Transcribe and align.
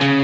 Stars 0.00 0.16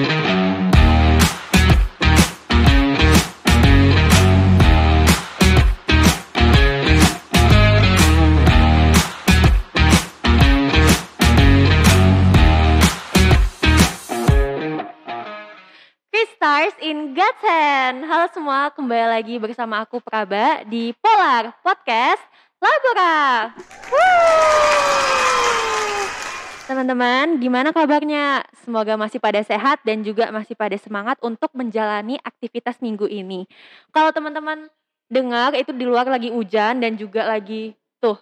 in 16.81 17.13
God's 17.13 17.45
Hand. 17.45 18.01
Halo 18.09 18.33
semua, 18.33 18.73
kembali 18.73 19.13
lagi 19.13 19.37
bersama 19.37 19.85
aku 19.85 20.01
Praba 20.01 20.65
di 20.65 20.97
Polar 21.05 21.53
Podcast 21.61 22.25
Labora. 22.65 23.53
Teman-teman, 26.67 27.39
gimana 27.39 27.71
kabarnya? 27.71 28.43
Semoga 28.67 28.99
masih 28.99 29.23
pada 29.23 29.39
sehat 29.39 29.79
dan 29.87 30.03
juga 30.03 30.35
masih 30.35 30.59
pada 30.59 30.75
semangat 30.75 31.15
untuk 31.23 31.55
menjalani 31.55 32.19
aktivitas 32.27 32.83
minggu 32.83 33.07
ini. 33.07 33.47
Kalau 33.95 34.11
teman-teman 34.11 34.67
dengar 35.07 35.55
itu 35.55 35.71
di 35.71 35.87
luar 35.87 36.11
lagi 36.11 36.35
hujan 36.35 36.83
dan 36.83 36.99
juga 36.99 37.23
lagi 37.23 37.79
tuh, 38.03 38.19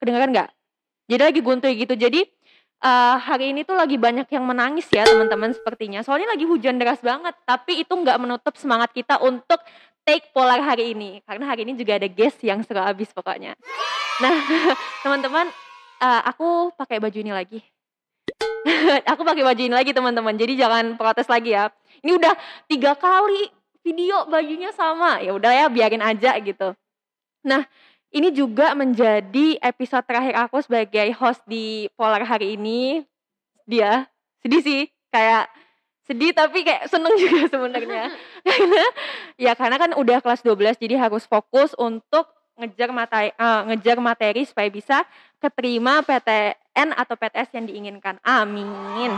kedengaran 0.00 0.32
nggak? 0.32 0.48
Jadi 1.12 1.22
lagi 1.28 1.40
guntur 1.44 1.68
gitu. 1.76 1.92
Jadi 1.92 2.24
uh, 2.80 3.20
hari 3.20 3.52
ini 3.52 3.68
tuh 3.68 3.76
lagi 3.76 4.00
banyak 4.00 4.32
yang 4.32 4.48
menangis 4.48 4.88
ya 4.88 5.04
teman-teman 5.04 5.52
sepertinya. 5.52 6.00
Soalnya 6.00 6.32
lagi 6.32 6.48
hujan 6.48 6.80
deras 6.80 7.04
banget, 7.04 7.36
tapi 7.44 7.84
itu 7.84 7.92
nggak 7.92 8.16
menutup 8.16 8.56
semangat 8.56 8.96
kita 8.96 9.20
untuk 9.20 9.60
take 10.08 10.32
polar 10.32 10.64
hari 10.64 10.96
ini. 10.96 11.20
Karena 11.28 11.52
hari 11.52 11.68
ini 11.68 11.76
juga 11.76 12.00
ada 12.00 12.08
guest 12.08 12.40
yang 12.40 12.64
seru 12.64 12.80
abis 12.80 13.12
pokoknya. 13.12 13.52
Nah, 14.24 14.34
teman-teman, 15.04 15.52
uh, 16.00 16.20
aku 16.32 16.72
pakai 16.80 16.96
baju 16.96 17.20
ini 17.20 17.28
lagi. 17.28 17.73
aku 19.10 19.22
pakai 19.22 19.44
baju 19.44 19.62
ini 19.62 19.74
lagi 19.74 19.92
teman-teman. 19.92 20.34
Jadi 20.34 20.56
jangan 20.56 20.96
protes 20.96 21.28
lagi 21.28 21.52
ya. 21.52 21.68
Ini 22.00 22.16
udah 22.16 22.34
tiga 22.68 22.96
kali 22.96 23.52
video 23.84 24.24
bajunya 24.28 24.72
sama. 24.72 25.20
Ya 25.20 25.36
udah 25.36 25.52
ya, 25.52 25.66
biarin 25.68 26.00
aja 26.00 26.36
gitu. 26.40 26.72
Nah, 27.44 27.68
ini 28.14 28.32
juga 28.32 28.72
menjadi 28.72 29.60
episode 29.60 30.06
terakhir 30.08 30.34
aku 30.48 30.64
sebagai 30.64 31.08
host 31.18 31.44
di 31.44 31.92
Polar 31.98 32.24
hari 32.24 32.56
ini. 32.56 33.04
Dia 33.68 34.08
sedih 34.40 34.62
sih, 34.64 34.82
kayak 35.12 35.48
sedih 36.04 36.36
tapi 36.36 36.64
kayak 36.64 36.88
seneng 36.88 37.16
juga 37.22 37.48
sebenarnya. 37.48 38.12
ya 39.44 39.52
karena 39.56 39.76
kan 39.76 39.90
udah 39.96 40.20
kelas 40.20 40.44
12 40.44 40.80
jadi 40.80 41.00
harus 41.00 41.24
fokus 41.28 41.72
untuk 41.76 42.28
ngejar 42.54 42.94
materi 42.94 43.34
uh, 43.34 43.66
ngejar 43.66 43.98
materi 43.98 44.46
supaya 44.46 44.70
bisa 44.70 45.02
keterima 45.44 46.00
PTN 46.00 46.96
atau 46.96 47.14
PTS 47.20 47.52
yang 47.52 47.68
diinginkan. 47.68 48.16
Amin. 48.24 49.12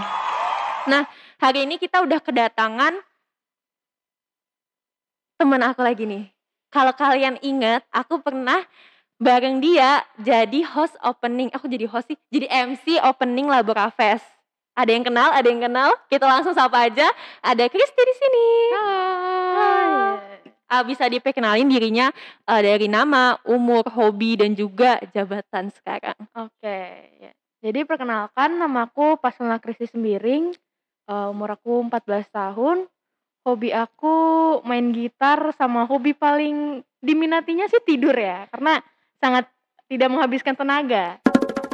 Nah, 0.91 1.07
hari 1.39 1.63
ini 1.71 1.79
kita 1.79 2.03
udah 2.03 2.19
kedatangan 2.19 2.99
teman 5.39 5.63
aku 5.63 5.87
lagi 5.87 6.03
nih 6.09 6.37
kalau 6.77 6.93
kalian 6.93 7.41
ingat, 7.41 7.89
aku 7.95 8.21
pernah 8.21 8.61
bareng 9.17 9.65
dia 9.65 10.05
jadi 10.21 10.61
host 10.67 10.93
opening. 11.01 11.49
Aku 11.57 11.71
jadi 11.71 11.89
host 11.89 12.13
sih, 12.13 12.19
jadi 12.29 12.53
MC 12.53 13.01
opening 13.01 13.49
Labora 13.49 13.89
Fest. 13.89 14.29
Ada 14.77 14.93
yang 14.93 15.09
kenal, 15.09 15.33
ada 15.33 15.49
yang 15.49 15.63
kenal. 15.65 15.97
Kita 16.13 16.29
langsung 16.29 16.53
sapa 16.53 16.85
aja. 16.85 17.09
Ada 17.41 17.65
Kristi 17.73 18.03
di 18.05 18.15
sini. 18.21 18.47
Hai. 19.57 20.26
Uh, 20.67 20.83
bisa 20.83 21.07
diperkenalin 21.07 21.71
dirinya 21.71 22.11
uh, 22.51 22.61
dari 22.61 22.91
nama, 22.91 23.39
umur, 23.47 23.87
hobi, 23.87 24.35
dan 24.35 24.59
juga 24.59 24.99
jabatan 25.15 25.71
sekarang. 25.71 26.19
Oke, 26.35 26.81
ya. 27.23 27.33
jadi 27.63 27.87
perkenalkan 27.87 28.59
namaku 28.59 29.15
Pasuna 29.23 29.63
Kristi 29.63 29.87
Sembiring, 29.87 30.51
uh, 31.07 31.31
umur 31.31 31.55
aku 31.55 31.87
14 31.87 32.27
tahun, 32.35 32.91
hobi 33.47 33.71
aku 33.71 34.15
main 34.67 34.91
gitar 34.91 35.55
sama 35.55 35.87
hobi 35.87 36.19
paling 36.19 36.83
diminatinya 36.99 37.71
sih 37.71 37.79
tidur 37.87 38.19
ya 38.19 38.51
karena 38.51 38.83
sangat 39.23 39.47
tidak 39.87 40.11
menghabiskan 40.11 40.59
tenaga 40.59 41.23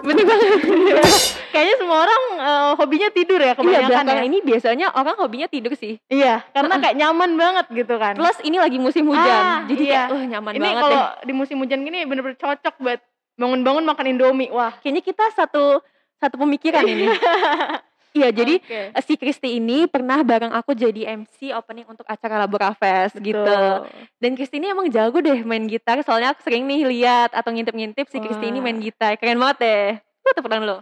bener 0.05 0.25
banget 0.29 0.61
kayaknya 1.53 1.77
semua 1.77 1.97
orang 2.09 2.23
uh, 2.41 2.73
hobinya 2.81 3.09
tidur 3.13 3.37
ya 3.39 3.53
kebanyakan 3.53 4.05
iya, 4.09 4.17
ya. 4.17 4.25
ini 4.25 4.39
biasanya 4.41 4.87
orang 4.97 5.17
hobinya 5.21 5.47
tidur 5.47 5.77
sih 5.77 6.01
iya 6.09 6.41
karena 6.57 6.81
kayak 6.81 6.97
nyaman 6.97 7.31
banget 7.37 7.67
gitu 7.71 7.95
kan 8.01 8.17
plus 8.17 8.39
ini 8.43 8.57
lagi 8.57 8.81
musim 8.81 9.05
hujan 9.13 9.43
ah, 9.45 9.61
jadi 9.69 9.83
iya. 9.85 10.03
kayak 10.09 10.17
uh, 10.17 10.25
nyaman 10.33 10.53
ini 10.57 10.65
banget 10.65 10.83
kalau 10.83 11.03
di 11.21 11.33
musim 11.37 11.57
hujan 11.61 11.81
gini 11.85 12.09
bener-bener 12.09 12.41
cocok 12.41 12.75
buat 12.81 13.01
bangun-bangun 13.37 13.85
makan 13.85 14.07
indomie 14.09 14.49
wah 14.49 14.73
kayaknya 14.81 15.05
kita 15.05 15.25
satu 15.37 15.85
satu 16.17 16.37
pemikiran 16.41 16.89
ini 16.89 17.07
Iya, 18.13 18.29
jadi 18.29 18.61
okay. 18.61 18.93
si 19.09 19.17
Kristi 19.17 19.57
ini 19.57 19.89
pernah 19.89 20.21
bareng 20.21 20.53
aku 20.53 20.77
jadi 20.77 21.17
MC 21.17 21.49
opening 21.57 21.89
untuk 21.89 22.05
acara 22.05 22.45
Labora 22.45 22.77
Fest 22.77 23.17
gitu. 23.17 23.57
Dan 24.21 24.37
Kristi 24.37 24.61
ini 24.61 24.69
emang 24.69 24.93
jago 24.93 25.17
deh 25.25 25.41
main 25.41 25.65
gitar, 25.65 25.97
soalnya 26.05 26.37
aku 26.37 26.45
sering 26.45 26.69
nih 26.69 26.85
lihat 26.85 27.33
atau 27.33 27.49
ngintip-ngintip 27.49 28.13
si 28.13 28.21
Kristi 28.21 28.53
ini 28.53 28.61
main 28.61 28.77
gitar. 28.85 29.17
Keren 29.17 29.41
banget 29.41 29.57
deh. 29.65 29.89
Lu 30.23 30.31
tepuk 30.37 30.53
tangan 30.53 30.65
lo. 30.69 30.79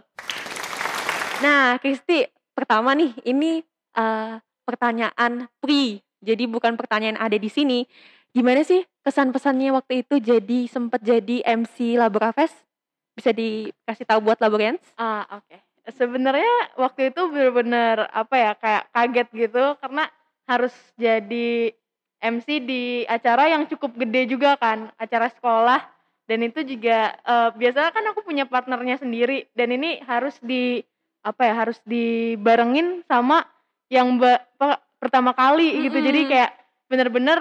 Nah, 1.41 1.81
Kristi, 1.81 2.25
pertama 2.53 2.93
nih, 2.93 3.17
ini 3.25 3.65
uh, 3.97 4.37
pertanyaan 4.63 5.49
pre. 5.57 5.99
Jadi 6.21 6.45
bukan 6.45 6.77
pertanyaan 6.77 7.17
ada 7.17 7.35
di 7.35 7.49
sini. 7.49 7.89
Gimana 8.31 8.61
sih 8.61 8.85
kesan-pesannya 9.01 9.73
waktu 9.73 10.05
itu 10.05 10.21
jadi 10.21 10.69
sempat 10.69 11.01
jadi 11.01 11.41
MC 11.43 11.97
Labora 11.97 12.31
Fest? 12.31 12.55
Bisa 13.17 13.33
dikasih 13.33 14.05
tahu 14.07 14.29
buat 14.29 14.39
Laborians? 14.39 14.79
Ah, 14.95 15.25
oke. 15.27 15.49
Okay 15.49 15.59
sebenarnya 15.89 16.77
waktu 16.77 17.09
itu 17.09 17.21
bener-bener 17.33 18.05
apa 18.13 18.35
ya 18.37 18.51
kayak 18.53 18.83
kaget 18.93 19.27
gitu 19.33 19.63
karena 19.81 20.05
harus 20.45 20.73
jadi 20.99 21.73
MC 22.21 22.47
di 22.61 22.83
acara 23.09 23.49
yang 23.49 23.65
cukup 23.65 23.97
gede 23.97 24.29
juga 24.29 24.53
kan 24.61 24.93
acara 25.01 25.33
sekolah 25.33 25.81
dan 26.29 26.45
itu 26.45 26.61
juga 26.61 27.17
uh, 27.25 27.49
biasanya 27.57 27.89
kan 27.89 28.05
aku 28.13 28.21
punya 28.21 28.45
partnernya 28.45 29.01
sendiri 29.01 29.49
dan 29.57 29.73
ini 29.73 29.97
harus 30.05 30.37
di 30.37 30.85
apa 31.21 31.41
ya 31.45 31.53
harus 31.53 31.77
dibarengin 31.85 33.05
sama 33.05 33.45
yang 33.93 34.17
ba, 34.17 34.41
pertama 34.97 35.33
kali 35.37 35.69
mm 35.69 35.73
-hmm. 35.73 35.83
gitu 35.89 35.97
jadi 36.01 36.21
kayak 36.25 36.51
bener-bener 36.89 37.39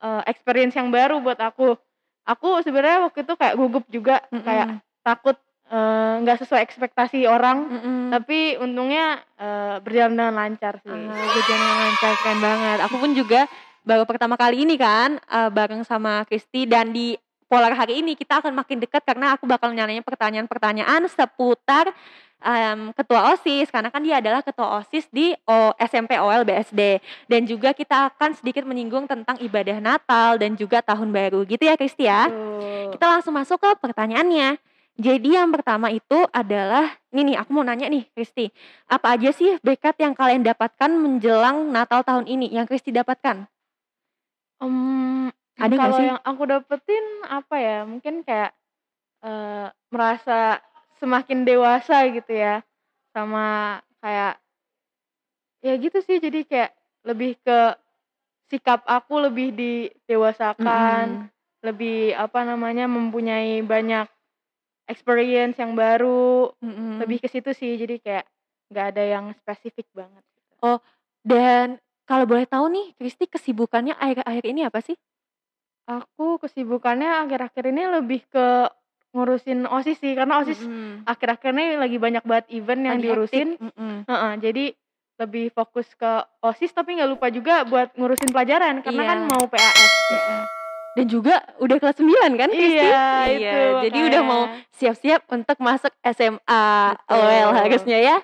uh, 0.00 0.22
experience 0.24 0.74
yang 0.74 0.88
baru 0.88 1.20
buat 1.20 1.38
aku 1.38 1.76
aku 2.24 2.48
sebenarnya 2.64 3.08
waktu 3.08 3.24
itu 3.24 3.34
kayak 3.36 3.54
gugup 3.56 3.84
juga 3.92 4.24
mm 4.28 4.32
-hmm. 4.32 4.44
kayak 4.44 4.68
takut 5.04 5.36
Eh, 5.68 6.14
nggak 6.24 6.36
uh, 6.36 6.40
sesuai 6.40 6.64
ekspektasi 6.64 7.28
orang, 7.28 7.68
mm 7.68 7.78
-hmm. 7.84 8.00
tapi 8.08 8.56
untungnya 8.56 9.20
uh, 9.36 9.76
berjalan 9.84 10.16
dengan 10.16 10.34
lancar 10.40 10.80
sih. 10.80 10.88
Uh, 10.88 11.12
berjalan 11.12 11.60
dengan 11.60 11.78
lancar 11.84 12.12
keren 12.24 12.40
banget. 12.40 12.78
Aku 12.88 12.96
pun 12.96 13.10
juga 13.12 13.44
baru 13.84 14.08
pertama 14.08 14.40
kali 14.40 14.64
ini 14.64 14.80
kan 14.80 15.20
uh, 15.28 15.52
bareng 15.52 15.84
sama 15.84 16.24
Kristi 16.24 16.64
dan 16.64 16.96
di 16.96 17.20
Polar 17.48 17.72
hari 17.76 18.00
ini 18.00 18.12
kita 18.16 18.44
akan 18.44 18.56
makin 18.56 18.80
dekat 18.80 19.04
karena 19.04 19.36
aku 19.36 19.44
bakal 19.48 19.72
nyanyanya 19.72 20.04
pertanyaan-pertanyaan 20.04 21.04
seputar 21.08 21.92
um, 22.42 22.94
ketua 22.94 23.34
OSIS 23.34 23.70
karena 23.70 23.90
kan 23.90 24.02
dia 24.02 24.22
adalah 24.22 24.40
ketua 24.42 24.78
OSIS 24.82 25.10
di 25.10 25.34
o, 25.46 25.74
SMP 25.78 26.18
OL 26.18 26.46
BSD 26.46 27.02
dan 27.26 27.42
juga 27.44 27.74
kita 27.74 28.14
akan 28.14 28.34
sedikit 28.38 28.62
menyinggung 28.66 29.10
tentang 29.10 29.38
ibadah 29.42 29.78
Natal 29.82 30.38
dan 30.38 30.54
juga 30.54 30.82
tahun 30.82 31.10
baru 31.10 31.42
gitu 31.46 31.62
ya 31.66 31.74
Kristi 31.74 32.06
ya. 32.06 32.30
Uh. 32.30 32.90
Kita 32.94 33.06
langsung 33.06 33.34
masuk 33.34 33.58
ke 33.58 33.70
pertanyaannya. 33.82 34.58
Jadi 34.98 35.38
yang 35.38 35.54
pertama 35.54 35.94
itu 35.94 36.26
adalah, 36.34 36.90
ini 37.14 37.30
nih 37.32 37.36
aku 37.38 37.54
mau 37.54 37.62
nanya 37.62 37.86
nih 37.86 38.02
Kristi, 38.10 38.50
apa 38.90 39.14
aja 39.14 39.30
sih 39.30 39.54
berkat 39.62 39.94
yang 40.02 40.10
kalian 40.10 40.42
dapatkan 40.42 40.90
menjelang 40.90 41.70
Natal 41.70 42.02
tahun 42.02 42.26
ini 42.26 42.50
yang 42.50 42.66
Kristi 42.66 42.90
dapatkan? 42.90 43.46
Um, 44.58 45.30
ada 45.54 45.74
kalau 45.78 46.02
sih? 46.02 46.06
yang 46.10 46.18
aku 46.18 46.42
dapetin 46.50 47.04
apa 47.30 47.56
ya, 47.62 47.86
mungkin 47.86 48.26
kayak 48.26 48.50
uh, 49.22 49.70
merasa 49.94 50.58
semakin 50.98 51.46
dewasa 51.46 52.06
gitu 52.10 52.32
ya, 52.34 52.62
sama 53.14 53.78
kayak 54.02 54.38
ya 55.58 55.74
gitu 55.74 55.98
sih 56.04 56.22
jadi 56.22 56.46
kayak 56.46 56.70
lebih 57.02 57.34
ke 57.42 57.58
sikap 58.46 58.86
aku 58.86 59.26
lebih 59.26 59.54
didewasakan, 59.54 61.04
mm 61.08 61.18
-hmm. 61.26 61.30
lebih 61.66 62.14
apa 62.14 62.46
namanya 62.46 62.86
mempunyai 62.86 63.60
banyak 63.66 64.06
experience 64.88 65.60
yang 65.60 65.76
baru 65.76 66.50
mm-hmm. 66.58 67.04
lebih 67.04 67.20
ke 67.20 67.28
situ 67.28 67.52
sih 67.52 67.76
jadi 67.76 68.00
kayak 68.00 68.24
nggak 68.72 68.86
ada 68.96 69.04
yang 69.04 69.24
spesifik 69.36 69.86
banget 69.92 70.24
gitu. 70.32 70.52
oh 70.64 70.80
dan 71.22 71.76
kalau 72.08 72.24
boleh 72.24 72.48
tahu 72.48 72.72
nih 72.72 72.96
Kristi 72.96 73.28
kesibukannya 73.28 73.94
akhir-akhir 73.94 74.44
ini 74.48 74.64
apa 74.64 74.80
sih 74.80 74.96
aku 75.84 76.40
kesibukannya 76.40 77.28
akhir-akhir 77.28 77.64
ini 77.68 77.82
lebih 78.00 78.24
ke 78.32 78.72
ngurusin 79.18 79.66
osis 79.66 79.98
sih 79.98 80.14
karena 80.14 80.38
osis 80.38 80.62
mm-hmm. 80.62 81.02
akhir-akhir 81.10 81.50
ini 81.50 81.74
lagi 81.74 81.98
banyak 81.98 82.22
banget 82.22 82.46
event 82.54 82.82
yang 82.86 82.98
diurusin 83.02 83.58
mm-hmm. 83.58 84.06
uh-uh, 84.06 84.32
jadi 84.38 84.78
lebih 85.18 85.50
fokus 85.50 85.90
ke 85.98 86.22
osis 86.46 86.70
tapi 86.70 86.94
nggak 86.94 87.10
lupa 87.10 87.26
juga 87.34 87.66
buat 87.66 87.90
ngurusin 87.98 88.30
pelajaran 88.30 88.86
karena 88.86 89.02
iya. 89.02 89.10
kan 89.10 89.18
mau 89.26 89.44
PAS 89.50 89.92
ya 90.14 90.46
dan 90.98 91.06
juga 91.06 91.38
udah 91.62 91.76
kelas 91.78 91.94
9 92.02 92.10
kan 92.34 92.50
Kristi? 92.50 92.82
Iya, 92.82 93.06
iya. 93.30 93.52
Itu, 93.54 93.62
jadi 93.86 93.98
udah 94.10 94.22
mau 94.26 94.42
siap-siap 94.74 95.30
untuk 95.30 95.54
masuk 95.62 95.94
SMA 96.02 96.66
Betul. 96.98 97.22
OL 97.22 97.48
harusnya 97.54 97.98
ya. 98.02 98.16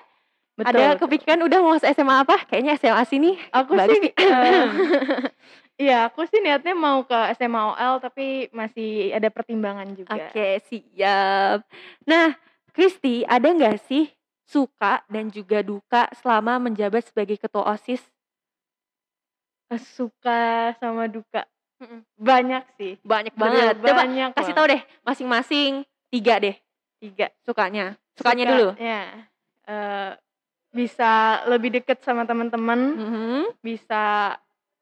Betul, 0.59 0.71
Ada 0.75 0.83
betul. 0.95 0.99
kepikiran 1.07 1.39
udah 1.47 1.57
mau 1.63 1.71
masuk 1.79 1.87
SMA 1.95 2.15
apa? 2.27 2.35
Kayaknya 2.51 2.73
SMA 2.75 3.03
sini 3.07 3.31
Aku 3.55 3.79
bagus 3.79 3.95
sih, 3.95 4.11
nih. 4.11 4.13
iya 5.79 6.07
aku 6.07 6.23
sih 6.29 6.39
niatnya 6.39 6.73
mau 6.75 7.03
ke 7.03 7.15
SMA 7.35 7.61
OL 7.75 7.95
tapi 7.99 8.47
masih 8.55 9.11
ada 9.11 9.27
pertimbangan 9.31 9.87
juga. 9.95 10.31
Oke, 10.31 10.61
siap. 10.67 11.67
Nah, 12.07 12.35
Kristi, 12.71 13.23
ada 13.27 13.47
nggak 13.51 13.77
sih 13.87 14.11
suka 14.45 15.01
dan 15.09 15.33
juga 15.33 15.65
duka 15.65 16.07
selama 16.21 16.61
menjabat 16.69 17.09
sebagai 17.09 17.35
ketua 17.41 17.65
OSIS? 17.75 18.03
Eee, 19.73 19.81
suka 19.81 20.71
sama 20.77 21.09
duka, 21.09 21.41
banyak 22.21 22.63
sih, 22.77 22.93
Banyak 23.01 23.33
bener 23.33 23.73
banget. 23.73 23.75
Coba 23.81 24.01
banyak 24.05 24.29
kasih 24.37 24.53
tahu 24.53 24.65
deh 24.69 24.81
masing-masing 25.01 25.71
3 26.13 26.33
deh 26.37 26.55
3. 27.01 27.27
sukanya. 27.41 27.97
Sukanya 28.13 28.43
dulu. 28.45 28.67
Sukanya, 28.77 28.99
eee, 29.65 30.09
bisa 30.75 31.41
lebih 31.49 31.71
deket 31.81 32.03
sama 32.05 32.23
teman-teman, 32.29 32.93
Mhm. 32.93 33.57
bisa 33.65 34.35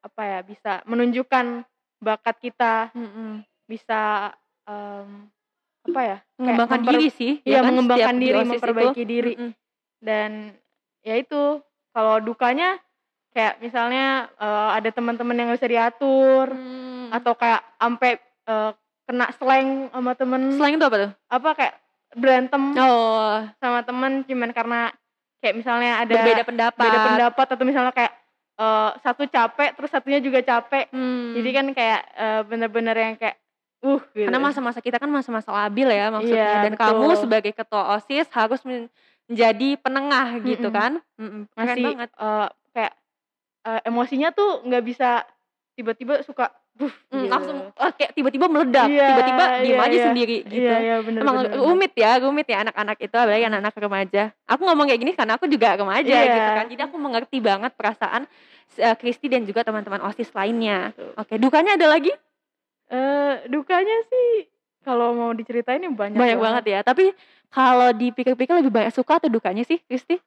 apa 0.04 0.22
ya, 0.28 0.40
bisa 0.44 0.84
menunjukkan 0.84 1.64
bakat 2.04 2.36
kita, 2.44 2.92
Mhm. 2.92 3.48
bisa, 3.66 4.36
mmm, 4.68 5.32
apa 5.88 6.02
ya, 6.04 6.18
Mengembangkan 6.40 6.80
memper 6.84 6.94
diri 7.00 7.08
sih, 7.12 7.34
iya 7.44 7.60
ya 7.60 7.60
kan? 7.64 7.72
mengembangkan 7.72 8.16
Setiap 8.16 8.20
di 8.20 8.26
diri, 8.28 8.36
OSIS 8.36 8.44
itu. 8.44 8.52
memperbaiki 8.52 9.04
diri. 9.08 9.34
Mhm. 9.40 9.52
Dan 10.04 10.32
ya 11.08 11.16
itu, 11.16 11.42
kalau 11.96 12.16
dukanya 12.20 12.76
kayak 13.32 13.64
misalnya, 13.64 14.28
eee, 14.36 14.70
ada 14.84 14.90
teman-teman 14.92 15.36
yang 15.40 15.48
nggak 15.52 15.60
bisa 15.64 15.72
diatur, 15.72 16.48
Mmm. 16.52 17.16
atau 17.16 17.34
kayak 17.40 17.62
ampe, 17.80 18.20
eee, 18.20 18.72
kena 19.08 19.26
slang 19.40 19.88
sama 19.92 20.12
temen. 20.20 20.42
Slang 20.60 20.76
itu 20.76 20.84
apa 20.84 20.98
tuh? 21.00 21.12
Apa, 21.32 21.50
kayak 21.56 21.76
berantem 22.20 22.76
Oh. 22.78 23.42
sama 23.58 23.82
temen 23.88 24.22
cuman 24.30 24.52
karena 24.54 24.80
kayak 25.42 25.56
misalnya 25.60 25.98
ada 26.04 26.14
Berbeda 26.14 26.44
pendapat. 26.46 26.80
beda 26.80 27.00
pendapat 27.04 27.48
atau 27.58 27.66
misalnya 27.66 27.92
kayak, 27.92 28.14
eee, 28.60 28.90
satu 29.04 29.24
capek 29.30 29.70
terus 29.78 29.92
satunya 29.94 30.20
juga 30.24 30.40
capek. 30.46 30.90
Jadi 31.34 31.50
Mmm. 31.50 31.58
kan 31.58 31.66
kayak, 31.78 32.02
eee, 32.18 32.42
bener-bener 32.50 32.96
yang 32.98 33.16
kayak, 33.22 33.38
uh, 33.86 34.02
gitu. 34.16 34.24
Karena 34.26 34.40
masa-masa 34.40 34.80
kita 34.80 34.98
kan 35.02 35.12
masa-masa 35.12 35.52
labil 35.52 35.90
ya 35.92 36.08
maksudnya 36.14 36.56
Iya, 36.56 36.64
dan 36.64 36.74
kamu 36.80 37.12
betul. 37.12 37.20
sebagai 37.20 37.52
ketua 37.52 37.98
OSIS 37.98 38.30
harus 38.32 38.62
men 38.64 38.88
menjadi 39.28 39.80
penengah 39.80 40.40
gitu 40.44 40.68
Mhm. 40.68 40.74
kan. 40.74 41.00
Mhm, 41.20 41.42
keren 41.58 41.80
Masih, 41.80 41.86
banget. 41.86 42.10
eee, 42.20 42.48
kayak, 42.76 42.94
eee, 43.68 43.82
emosinya 43.90 44.30
tuh 44.36 44.64
nggak 44.68 44.84
bisa 44.86 45.26
tiba-tiba 45.78 46.22
suka, 46.26 46.52
"Buf," 46.74 46.94
Mmm, 47.10 47.22
gitu. 47.22 47.30
langsung, 47.30 47.58
eee, 47.70 47.92
kayak 48.02 48.12
tiba-tiba 48.18 48.46
meledak, 48.50 48.90
Iya 48.90 49.06
tiba-tiba 49.06 49.44
diem 49.62 49.78
iya 49.78 49.86
aja 49.86 49.98
iya. 49.98 50.06
sendiri 50.10 50.38
gitu. 50.42 50.58
Iya 50.58 50.76
iya, 50.82 50.96
bener 51.06 51.20
Emang 51.22 51.36
bener 51.46 51.52
rumit 51.62 51.92
ya 51.94 52.12
rumit 52.18 52.48
ya 52.50 52.58
anak-anak 52.66 52.98
itu 52.98 53.16
apalagi 53.16 53.46
anak-anak 53.46 53.74
remaja. 53.78 54.24
Aku 54.50 54.62
ngomong 54.66 54.86
kayak 54.90 55.02
gini 55.02 55.14
karena 55.14 55.34
aku 55.38 55.46
juga 55.46 55.78
remaja 55.78 56.10
Iya. 56.10 56.34
gitu 56.34 56.50
kan. 56.50 56.66
Jadi 56.68 56.82
aku 56.82 56.96
mengerti 56.98 57.38
banget 57.40 57.72
perasaan 57.78 58.24
s 58.74 58.78
eee, 58.82 58.96
Kristi 58.98 59.30
dan 59.30 59.46
juga 59.46 59.62
teman-teman 59.62 60.02
OSIS 60.02 60.34
lainnya. 60.34 60.92
Oke, 61.14 61.38
dukanya 61.38 61.78
ada 61.78 61.86
lagi? 61.94 62.10
Eee, 62.90 63.46
dukanya 63.50 63.98
sih 64.10 64.50
kalau 64.84 65.16
mau 65.16 65.32
diceritain 65.32 65.80
ya 65.80 65.90
banyak 65.94 66.18
Banyak 66.18 66.38
banget 66.42 66.64
ya. 66.74 66.80
Tapi 66.82 67.14
kalau 67.54 67.94
dipikir-pikir 67.94 68.54
lebih 68.60 68.74
banyak 68.74 68.92
suka 68.92 69.22
atau 69.22 69.30
dukanya 69.30 69.62
sih, 69.62 69.78
Kristi? 69.86 70.18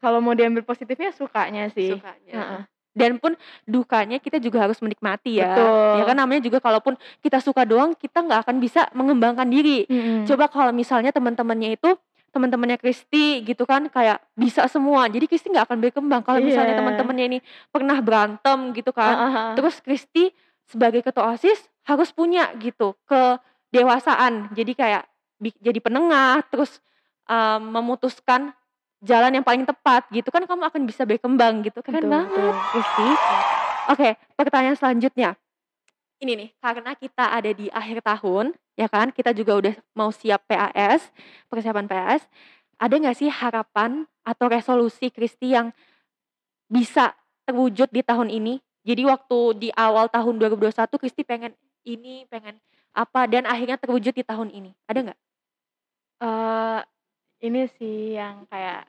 Kalau 0.00 0.18
mau 0.24 0.32
diambil 0.32 0.64
positifnya 0.64 1.12
sukanya 1.12 1.68
sih. 1.70 1.92
Sukanya. 1.96 2.34
Heeh. 2.34 2.62
Dan 2.90 3.22
pun 3.22 3.38
dukanya 3.64 4.18
kita 4.18 4.42
juga 4.42 4.66
harus 4.66 4.82
menikmati 4.82 5.38
ya. 5.38 5.54
Betul. 5.54 6.02
Ya 6.02 6.04
kan 6.10 6.16
namanya 6.18 6.42
juga 6.42 6.58
kalaupun 6.58 6.98
kita 7.22 7.38
suka 7.38 7.62
doang 7.62 7.94
kita 7.94 8.18
nggak 8.26 8.46
akan 8.46 8.56
bisa 8.58 8.90
mengembangkan 8.92 9.46
diri. 9.46 9.86
Mhm. 9.86 10.26
Coba 10.26 10.50
kalau 10.50 10.74
misalnya 10.74 11.14
teman-temannya 11.14 11.78
itu 11.78 11.94
teman-temannya 12.30 12.78
Kristi 12.78 13.42
gitu 13.42 13.66
kan 13.66 13.90
kayak 13.90 14.22
bisa 14.38 14.66
semua. 14.70 15.10
Jadi 15.10 15.26
Kristi 15.26 15.50
nggak 15.50 15.66
akan 15.70 15.78
berkembang. 15.82 16.22
Kalau 16.22 16.38
misalnya 16.38 16.74
Iya. 16.74 16.80
teman-temannya 16.82 17.24
ini 17.26 17.38
pernah 17.70 17.98
berantem 17.98 18.70
gitu 18.74 18.90
kan. 18.94 19.14
Heeh 19.18 19.30
heeh. 19.34 19.52
Terus 19.58 19.74
Kristi 19.82 20.24
sebagai 20.66 21.02
ketua 21.02 21.34
OSIS 21.34 21.58
harus 21.86 22.14
punya 22.14 22.50
gitu 22.62 22.94
kedewasaan. 23.06 24.50
Jadi 24.54 24.72
kayak 24.74 25.02
jadi 25.40 25.78
penengah 25.80 26.42
terus, 26.46 26.78
mmm, 27.26 27.70
memutuskan 27.74 28.52
jalan 29.00 29.40
yang 29.40 29.44
paling 29.44 29.64
tepat 29.64 30.04
gitu 30.12 30.28
kan 30.28 30.44
kamu 30.44 30.62
akan 30.68 30.82
bisa 30.84 31.02
berkembang 31.08 31.64
gitu. 31.64 31.80
Keren 31.80 32.04
Betul 32.04 32.10
banget 32.12 32.54
betul. 32.72 33.12
Oke, 33.90 34.08
pertanyaan 34.36 34.76
selanjutnya. 34.76 35.34
Ini 36.20 36.36
nih, 36.36 36.50
karena 36.60 36.92
kita 36.92 37.32
ada 37.32 37.48
di 37.48 37.72
akhir 37.72 38.04
tahun, 38.04 38.52
ya 38.76 38.92
kan, 38.92 39.08
kita 39.08 39.32
juga 39.32 39.56
udah 39.56 39.74
mau 39.96 40.12
siap 40.12 40.44
PAS, 40.44 41.08
persiapan 41.48 41.88
PAS. 41.88 42.28
Ada 42.76 43.00
nggak 43.00 43.16
sih 43.16 43.32
harapan 43.32 44.04
atau 44.20 44.46
resolusi 44.52 45.08
Kristi 45.08 45.56
yang 45.56 45.72
bisa 46.68 47.16
terwujud 47.48 47.88
di 47.88 48.04
tahun 48.04 48.28
ini? 48.28 48.60
Jadi 48.84 49.02
waktu 49.08 49.38
di 49.56 49.68
awal 49.72 50.12
tahun 50.12 50.36
2021 50.36 51.00
Kristi 51.00 51.24
pengen 51.24 51.56
ini, 51.88 52.28
pengen 52.28 52.60
apa, 52.92 53.24
dan 53.24 53.48
akhirnya 53.48 53.80
terwujud 53.80 54.12
di 54.12 54.20
tahun 54.24 54.52
ini. 54.52 54.76
Ada 54.92 54.98
nggak? 55.08 55.18
Eee, 56.20 56.80
ini 57.40 57.64
sih 57.80 58.16
yang 58.16 58.44
kayak 58.48 58.84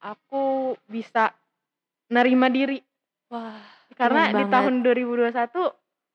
aku 0.00 0.76
bisa 0.88 1.32
nerima 2.12 2.48
diri. 2.52 2.80
Wah, 3.32 3.60
Karena 3.96 4.28
di 4.32 4.44
banget. 4.44 4.52
tahun 4.52 4.74
2021 4.84 5.70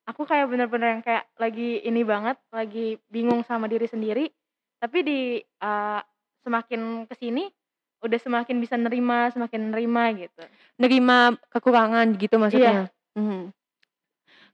aku 0.09 0.21
kayak 0.25 0.49
bener-bener 0.49 0.99
yang 0.99 1.03
kayak 1.05 1.25
lagi 1.37 1.81
ini 1.85 2.01
banget, 2.05 2.37
lagi 2.49 2.97
bingung 3.09 3.45
sama 3.45 3.69
diri 3.69 3.85
sendiri. 3.85 4.25
Tapi 4.79 4.97
di, 5.05 5.19
eee, 5.41 5.99
semakin 6.45 7.05
ke 7.05 7.15
sini 7.19 7.45
udah 7.99 8.19
semakin 8.19 8.57
bisa 8.63 8.79
nerima, 8.79 9.27
semakin 9.29 9.75
nerima 9.75 10.09
gitu. 10.15 10.41
Nerima 10.79 11.35
kekurangan 11.51 12.15
gitu 12.15 12.35
Iya. 12.35 12.41
maksudnya? 12.41 12.81
Mhm. 13.19 13.41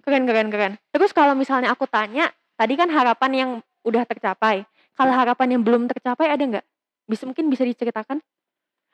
Keren 0.06 0.24
keren 0.30 0.50
keren. 0.54 0.74
Terus 0.94 1.12
kalau 1.13 1.33
misalnya 1.33 1.74
aku 1.74 1.86
tanya, 1.89 2.30
tadi 2.57 2.74
kan 2.78 2.89
harapan 2.89 3.31
yang 3.33 3.51
udah 3.86 4.06
tercapai. 4.06 4.66
Kalau 4.95 5.12
harapan 5.12 5.59
yang 5.59 5.62
belum 5.68 5.92
tercapai 5.92 6.31
ada 6.31 6.44
nggak? 6.44 6.65
Bisa 7.06 7.27
mungkin 7.27 7.51
bisa 7.51 7.68
diceritakan? 7.68 8.24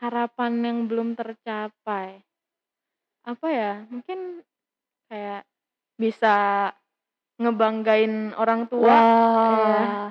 Harapan 0.01 0.51
yang 0.65 0.77
belum 0.89 1.13
tercapai. 1.13 2.25
Apa 3.21 3.48
ya, 3.53 3.86
mungkin 3.86 4.42
kayak 5.06 5.45
bisa 6.01 6.33
ngebanggain 7.38 8.33
orang 8.33 8.65
tua. 8.65 8.89
Iya. 8.89 8.98
Wah. 9.45 10.09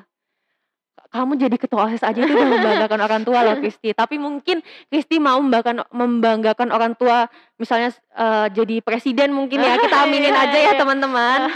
Kamu 1.11 1.35
jadi 1.35 1.59
ketua 1.59 1.91
OSIS 1.91 2.07
aja 2.07 2.23
itu 2.23 2.31
udah 2.31 2.47
membanggakan 2.55 3.01
orang 3.03 3.23
tua 3.27 3.43
loh 3.43 3.59
Kristi. 3.59 3.91
Tapi 3.91 4.15
mungkin 4.15 4.63
Kristi 4.87 5.19
mau 5.19 5.43
membanggakan 5.43 5.83
membanggakan 5.91 6.71
orang 6.71 6.95
tua 6.95 7.27
misalnya, 7.59 7.91
eee, 8.15 8.47
jadi 8.55 8.77
presiden 8.79 9.35
mungkin 9.35 9.59
ya, 9.59 9.75
kita 9.75 9.97
aminin 10.07 10.31
Iya 10.31 10.47
aja 10.47 10.59
ya 10.59 10.65
iya. 10.71 10.79
teman-teman. 10.79 11.41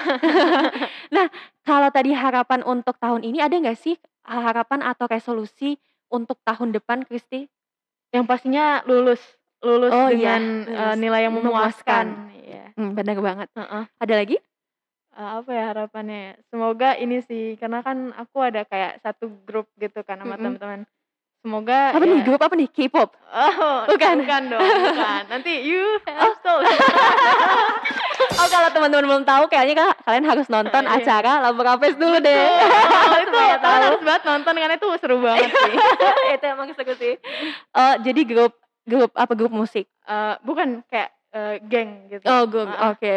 Nah, 1.15 1.31
kalau 1.63 1.87
tadi 1.95 2.11
harapan 2.11 2.67
untuk 2.67 2.99
tahun 2.99 3.23
ini 3.23 3.39
ada 3.39 3.55
nggak 3.55 3.79
sih 3.79 3.95
harapan 4.27 4.81
atau 4.85 5.07
resolusi 5.09 5.77
untuk 6.13 6.41
tahun 6.45 6.73
depan 6.77 7.05
Kristi? 7.09 7.49
Yang 8.13 8.25
pastinya 8.29 8.85
lulus 8.85 9.23
lulus 9.65 9.97
Oh 9.97 10.09
iya, 10.09 10.41
dengan, 10.41 10.65
eee, 10.69 10.95
lulus. 10.95 11.01
nilai 11.01 11.25
yang 11.29 11.37
Memuaskan. 11.41 12.07
memuaskan. 12.17 12.31
Iya. 12.45 12.75
Mmm, 12.77 12.93
bener 12.99 13.19
banget. 13.21 13.49
Heeh. 13.57 13.85
Ada 14.01 14.15
lagi? 14.21 14.37
Eee, 15.13 15.31
apa 15.39 15.51
ya 15.53 15.63
harapannya 15.71 16.17
ya, 16.27 16.33
semoga 16.51 16.89
ini 16.97 17.21
sih, 17.21 17.55
karena 17.61 17.85
kan 17.87 17.99
aku 18.17 18.37
ada 18.41 18.65
kayak 18.65 18.99
satu 19.05 19.29
grup 19.45 19.69
gitu 19.77 20.01
kan 20.07 20.17
sama 20.23 20.41
Mhm. 20.41 20.41
teman-teman. 20.41 20.81
Semoga 21.45 21.93
Apa 21.93 22.01
ya 22.01 22.09
nih, 22.09 22.21
grup 22.25 22.41
apa 22.41 22.57
nih? 22.57 22.69
K-pop? 22.73 23.13
Oh, 23.29 23.85
Bukan? 23.85 24.17
bukan 24.25 24.43
dong, 24.49 24.65
bukan. 24.65 25.23
Nanti 25.29 25.53
you 25.61 26.01
have 26.09 26.33
stolen. 26.41 26.73
Oh, 28.35 28.49
kalau 28.51 28.67
teman-teman 28.75 29.05
belum 29.07 29.23
tahu 29.23 29.47
kayaknya 29.47 29.79
Kak, 29.79 30.11
kalian 30.11 30.27
harus 30.27 30.47
nonton 30.51 30.83
Iya. 30.83 30.97
acara 30.99 31.39
Laborapes 31.39 31.95
dulu 31.95 32.19
deh. 32.19 32.35
Betul, 32.35 33.47
itu 33.55 33.63
tahu. 33.63 33.79
harus 33.79 34.01
banget 34.03 34.23
nonton 34.27 34.55
karena 34.59 34.75
itu 34.75 34.89
seru 34.99 35.17
banget 35.23 35.51
sih. 35.55 35.75
Itu 36.35 36.45
emang 36.51 36.69
seru 36.75 36.95
sih. 36.99 37.15
Oh, 37.71 37.95
jadi 38.03 38.21
grup 38.27 38.59
grup 38.83 39.11
apa, 39.15 39.39
grup 39.39 39.55
musik? 39.55 39.87
Eee, 40.03 40.35
bukan 40.43 40.83
kayak, 40.91 41.15
eee, 41.31 41.55
geng 41.71 42.11
gitu. 42.11 42.27
Oh, 42.27 42.43
grup, 42.51 42.75
Heeh. 42.75 42.91
oke. 42.91 43.15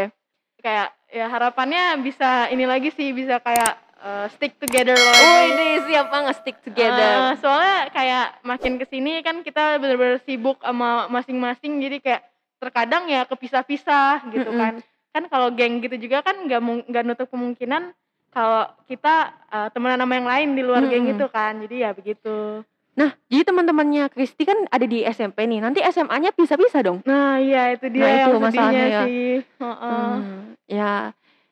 Kayak 0.61 0.87
ya 1.09 1.25
harapannya 1.33 1.97
bisa 2.05 2.53
ini 2.53 2.69
lagi 2.69 2.93
sih, 2.93 3.09
bisa 3.09 3.41
kayak, 3.41 3.73
eee, 4.07 4.25
stick 4.31 4.53
together 4.55 4.95
Oh, 4.95 5.03
lagi. 5.03 5.51
ini 5.51 5.67
siap 5.83 6.07
banget 6.07 6.33
stick 6.39 6.57
together. 6.63 7.35
soalnya 7.43 7.91
kayak 7.91 8.25
makin 8.47 8.79
ke 8.79 8.85
sini 8.87 9.19
kan 9.19 9.43
kita 9.43 9.75
bener-bener 9.77 10.23
sibuk 10.23 10.63
sama 10.63 11.11
masing-masing 11.11 11.83
jadi 11.83 11.97
kayak 11.99 12.21
terkadang 12.57 13.05
ya 13.11 13.27
kepisah-pisah 13.27 14.31
gitu 14.31 14.49
kan. 14.55 14.73
Kan 15.11 15.23
kalau 15.29 15.49
geng 15.51 15.81
gitu 15.81 15.97
juga 15.97 16.21
kan 16.21 16.45
nggak 16.45 16.61
nggak 16.89 17.03
nutup 17.05 17.27
kemungkinan 17.29 17.91
kalau 18.31 18.69
kita, 18.85 19.33
eee, 19.49 19.67
temenan 19.73 19.99
sama 20.03 20.13
yang 20.15 20.27
lain 20.29 20.49
di 20.53 20.61
luar 20.63 20.83
geng 20.85 21.09
itu 21.09 21.25
kan. 21.27 21.57
Jadi 21.63 21.75
ya 21.83 21.91
begitu. 21.91 22.61
Nah, 22.97 23.13
jadi 23.29 23.45
teman-temannya 23.45 24.09
Kristi 24.09 24.41
kan 24.41 24.65
ada 24.73 24.81
di 24.89 25.05
SMP 25.05 25.45
nih, 25.45 25.61
nanti 25.61 25.85
SMA-nya 25.85 26.33
pisah-pisah 26.33 26.81
dong? 26.81 27.05
Nah, 27.05 27.37
iya 27.37 27.77
itu 27.77 27.93
dia 27.93 28.01
Nah, 28.01 28.09
itu 28.09 28.17
yang 28.17 28.33
sedihnya 28.33 28.41
masalahnya 28.41 28.85
ya. 28.89 29.01
sih. 29.05 29.29
Heeh. 29.61 30.09
Mmm, 30.17 30.41
ya 30.65 30.91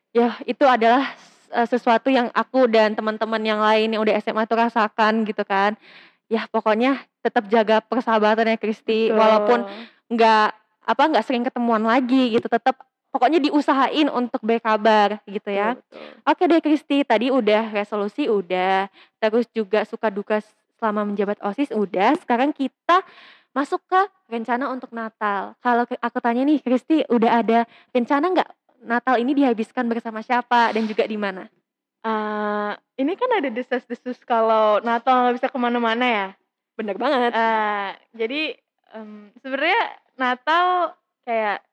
ya 0.09 0.27
itu 0.49 0.65
adalah 0.65 1.05
eee, 1.55 1.67
sesuatu 1.71 2.11
yang 2.11 2.27
aku 2.35 2.67
dan 2.67 2.91
teman-teman 2.93 3.39
yang 3.39 3.63
lain 3.63 3.95
yang 3.95 4.03
udah 4.03 4.19
SMA 4.19 4.43
tuh 4.43 4.59
rasakan 4.59 5.23
gitu 5.23 5.47
kan. 5.47 5.79
Ya 6.27 6.43
pokoknya 6.51 6.99
tetap 7.23 7.47
jaga 7.47 7.79
persahabatan 7.79 8.51
ya 8.51 8.57
Kristi, 8.59 9.09
Betul. 9.09 9.17
walaupun 9.17 9.59
nggak 10.11 10.47
apa 10.85 11.03
nggak 11.09 11.25
sering 11.25 11.47
ketemuan 11.47 11.81
lagi 11.81 12.35
gitu, 12.37 12.45
tetap 12.45 12.77
pokoknya 13.09 13.39
diusahain 13.41 14.11
untuk 14.11 14.43
berkabar 14.43 15.23
gitu 15.25 15.49
ya. 15.49 15.79
Betul. 15.79 16.05
Oke 16.27 16.43
deh 16.51 16.61
Kristi, 16.61 17.01
tadi 17.07 17.31
udah 17.31 17.71
resolusi 17.71 18.27
udah, 18.27 18.91
terus 19.23 19.47
juga 19.55 19.87
suka 19.87 20.11
duka 20.11 20.43
selama 20.77 21.07
menjabat 21.07 21.39
OSIS 21.41 21.71
udah, 21.71 22.19
sekarang 22.19 22.51
kita 22.51 23.01
masuk 23.55 23.79
ke 23.87 24.01
rencana 24.27 24.67
untuk 24.67 24.91
Natal. 24.91 25.55
Kalau 25.63 25.87
aku 25.87 26.17
tanya 26.19 26.43
nih 26.43 26.59
Kristi, 26.59 27.07
udah 27.07 27.39
ada 27.39 27.59
rencana 27.95 28.35
nggak 28.35 28.49
Natal 28.83 29.15
ini 29.21 29.37
dihabiskan 29.37 29.87
bersama 29.87 30.19
siapa 30.25 30.73
dan 30.75 30.83
juga 30.89 31.07
di 31.07 31.15
mana? 31.15 31.47
Uh, 32.05 32.77
ini 33.01 33.17
kan 33.17 33.31
ada 33.33 33.49
desas-desus 33.49 34.21
kalau 34.27 34.77
Natal 34.85 35.25
nggak 35.25 35.35
bisa 35.41 35.47
ke 35.49 35.57
mana-mana 35.57 36.05
ya. 36.05 36.27
Bener 36.77 36.95
banget. 36.99 37.31
Uh, 37.33 37.91
jadi 38.13 38.41
um, 38.93 39.31
sebenarnya 39.41 39.81
Natal 40.15 40.93
kayak 41.25 41.65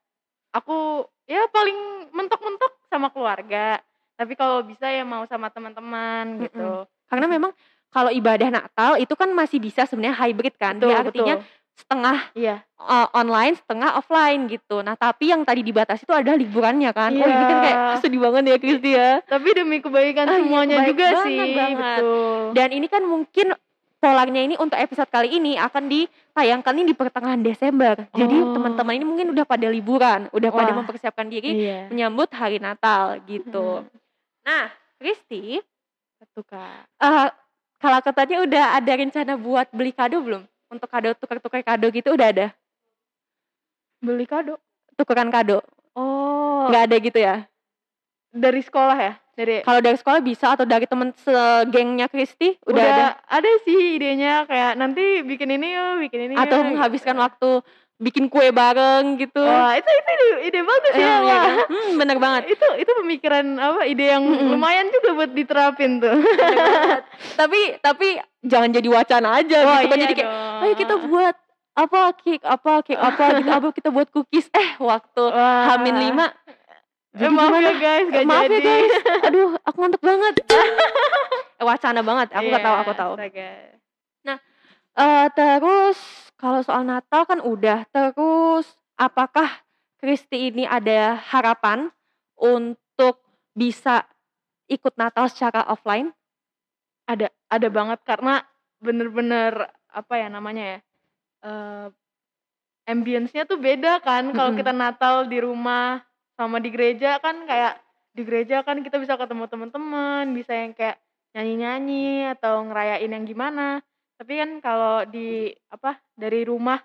aku 0.56 1.04
ya 1.28 1.44
paling 1.52 2.08
mentok-mentok 2.14 2.72
sama 2.88 3.12
keluarga. 3.12 3.82
Tapi 4.16 4.32
kalau 4.38 4.62
bisa 4.62 4.88
ya 4.88 5.02
mau 5.02 5.26
sama 5.26 5.52
teman-teman 5.52 6.46
gitu. 6.46 6.86
Karena 7.10 7.26
memang 7.28 7.52
kalau 7.92 8.08
ibadah 8.08 8.48
Natal 8.48 8.96
itu 8.96 9.12
kan 9.12 9.28
masih 9.36 9.60
bisa 9.60 9.84
sebenarnya 9.84 10.16
hybrid 10.16 10.56
kan. 10.56 10.80
Betul, 10.80 10.88
Dia 10.88 10.96
artinya 10.96 11.34
betul. 11.40 11.61
Setengah 11.82 12.30
Iya. 12.32 12.62
uh, 12.78 13.10
online, 13.12 13.54
setengah 13.54 13.94
offline 13.94 14.46
gitu. 14.46 14.80
Nah, 14.80 14.94
tapi 14.94 15.28
yang 15.28 15.42
tadi 15.42 15.60
dibatasi 15.60 16.02
itu 16.02 16.14
adalah 16.14 16.34
liburannya 16.34 16.90
kan. 16.90 17.10
Oh, 17.12 17.22
ini 17.22 17.44
kan 17.44 17.58
kayak 17.60 17.78
Iya. 17.78 17.98
sedih 17.98 18.20
banget 18.20 18.42
ya 18.44 18.56
Kristi 18.56 18.90
ya. 18.92 19.10
Tapi 19.22 19.48
demi 19.52 19.78
kebaikan 19.78 20.24
Ah, 20.24 20.32
iya, 20.32 20.40
semuanya 20.40 20.76
kebaik 20.78 20.88
juga 20.88 21.06
banget, 21.08 21.26
sih. 21.26 21.38
banget. 21.52 22.00
Betul. 22.00 22.42
Dan 22.54 22.68
ini 22.70 22.86
kan 22.86 23.02
mungkin 23.02 23.46
polarnya 23.96 24.42
ini 24.42 24.54
untuk 24.56 24.74
episode 24.76 25.06
kali 25.06 25.28
ini 25.32 25.54
akan 25.54 25.86
ditayangkan 25.86 26.74
ini 26.74 26.86
di 26.86 26.96
pertengahan 26.96 27.38
Desember. 27.38 27.94
Jadi 28.10 28.36
Oh. 28.36 28.50
teman-teman 28.50 28.94
ini 28.94 29.04
mungkin 29.04 29.26
udah 29.30 29.44
pada 29.44 29.66
liburan, 29.66 30.26
udah 30.28 30.50
pada 30.50 30.70
Wah. 30.70 30.78
mempersiapkan 30.78 31.26
diri 31.26 31.50
Iya. 31.60 31.86
menyambut 31.86 32.30
hari 32.30 32.58
Natal 32.58 33.22
gitu. 33.24 33.86
Nah, 34.42 34.70
Kristi, 34.96 35.62
kak. 36.42 36.86
eh 36.98 37.28
kalau 37.78 37.98
katanya 38.00 38.36
udah 38.40 38.64
ada 38.74 38.92
rencana 38.92 39.34
buat 39.34 39.66
beli 39.70 39.90
kado 39.90 40.18
belum? 40.18 40.42
Untuk 40.72 40.88
kado 40.88 41.12
tukar-tukar 41.20 41.60
kado 41.60 41.86
gitu 41.92 42.16
udah 42.16 42.32
ada? 42.32 42.46
Beli 44.00 44.24
kado. 44.24 44.56
Tukeran 44.96 45.28
kado? 45.28 45.60
Oh. 45.92 46.72
Nggak 46.72 46.82
ada 46.88 46.96
gitu 46.96 47.18
ya? 47.20 47.44
Dari 48.32 48.64
sekolah 48.64 48.96
ya? 48.96 49.12
Dari 49.36 49.60
Kalau 49.60 49.80
dari 49.84 49.96
sekolah 50.00 50.20
bisa 50.24 50.56
atau 50.56 50.64
dari 50.64 50.88
temen 50.88 51.12
segengnya 51.20 52.08
Kristi 52.08 52.56
udah, 52.64 52.84
ada? 52.84 53.06
ada 53.28 53.50
sih 53.64 54.00
idenya 54.00 54.48
kayak 54.48 54.76
nanti 54.80 55.20
bikin 55.24 55.56
ini 55.60 55.76
yuk, 55.76 56.08
bikin 56.08 56.20
ini 56.32 56.34
Atau 56.40 56.64
yuk, 56.64 56.76
menghabiskan 56.76 57.16
gitu. 57.16 57.24
waktu 57.24 57.50
bikin 58.02 58.26
kue 58.26 58.50
bareng 58.50 59.14
gitu? 59.16 59.38
Wah, 59.38 59.72
itu 59.72 59.86
itu 59.86 60.10
ide, 60.10 60.26
ide 60.44 60.60
bagus 60.60 60.90
Eh, 60.90 60.98
ya, 60.98 61.06
iya 61.06 61.16
wah. 61.20 61.38
kan? 61.40 61.56
Hmm, 61.68 61.90
bener 61.96 62.16
banget. 62.18 62.42
Itu 62.50 62.66
itu 62.74 62.90
pemikiran 62.92 63.46
apa 63.54 63.80
ide 63.84 64.04
yang 64.08 64.24
Mm-mm. 64.24 64.50
lumayan 64.50 64.90
juga 64.90 65.14
buat 65.14 65.30
diterapin 65.30 65.98
tuh. 65.98 66.18
Tapi 67.34 67.60
tapi 67.78 68.18
jangan 68.40 68.68
jadi 68.68 68.88
wacana 68.88 69.38
aja 69.38 69.56
Wah, 69.62 69.78
gitu 69.78 69.86
kan 69.86 69.96
iya 69.96 70.02
jadi 70.02 70.14
kayak 70.16 70.28
dong. 70.28 70.60
ayo 70.60 70.74
kita 70.74 70.94
buat 71.00 71.36
apa 71.72 72.00
cake 72.18 72.44
apa 72.44 72.72
cake 72.82 73.00
apa 73.00 73.24
gitu 73.38 73.48
apa 73.50 73.68
kita 73.70 73.88
buat 73.88 74.08
cookies 74.08 74.50
eh 74.50 74.70
waktu 74.76 75.24
Wah. 75.24 75.72
Hamin 75.72 75.96
lima 76.02 76.26
Eh, 77.12 77.28
maaf 77.28 77.52
ya 77.54 77.72
guys, 77.74 78.08
gak 78.08 78.24
maaf 78.24 78.44
jadi. 78.46 78.56
ya 78.56 78.60
guys 78.62 78.92
aduh 79.22 79.48
aku 79.62 79.76
ngantuk 79.78 80.00
banget 80.02 80.34
Eh, 81.60 81.64
wacana 81.64 82.00
banget 82.00 82.28
aku 82.30 82.46
nggak 82.46 82.60
tahu 82.62 82.76
aku 82.78 82.88
Iya, 82.88 82.98
tahu 82.98 83.12
astaga. 83.14 83.50
Eh, 84.92 85.26
terus 85.32 85.98
kalau 86.42 86.60
soal 86.66 86.82
Natal 86.82 87.22
kan 87.22 87.38
udah 87.38 87.86
terus 87.94 88.66
apakah 88.98 89.62
Kristi 90.02 90.50
ini 90.50 90.66
ada 90.66 91.14
harapan 91.14 91.94
untuk 92.34 93.22
bisa 93.54 94.02
ikut 94.66 94.98
Natal 94.98 95.30
secara 95.30 95.62
offline 95.70 96.10
Ada 97.06 97.30
ada 97.46 97.68
banget 97.70 98.02
karena 98.02 98.42
bener-bener 98.82 99.70
apa 99.90 100.14
ya 100.18 100.26
namanya 100.26 100.64
ya? 100.64 100.78
eh 101.42 101.86
ambience-nya 102.90 103.46
tuh 103.46 103.62
beda 103.62 104.02
kan 104.02 104.34
kalau 104.34 104.54
kita 104.58 104.74
Natal 104.74 105.30
di 105.30 105.38
rumah 105.38 106.02
sama 106.34 106.58
di 106.58 106.74
gereja 106.74 107.22
kan 107.22 107.46
kayak 107.46 107.78
di 108.12 108.22
gereja 108.26 108.60
kan 108.66 108.82
kita 108.84 109.00
bisa 109.00 109.16
ketemu 109.16 109.48
teman-teman, 109.48 110.24
bisa 110.36 110.52
yang 110.52 110.76
kayak 110.76 111.00
nyanyi-nyanyi 111.32 112.28
atau 112.36 112.60
ngerayain 112.68 113.08
yang 113.08 113.24
gimana. 113.24 113.80
Tapi 114.18 114.32
kan 114.38 114.50
kalau 114.62 115.02
di 115.08 115.50
apa 115.68 115.98
dari 116.14 116.46
rumah 116.46 116.78